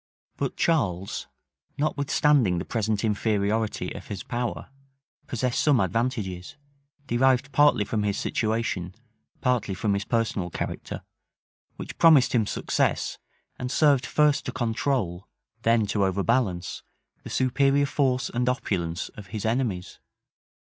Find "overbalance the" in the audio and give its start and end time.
16.03-17.29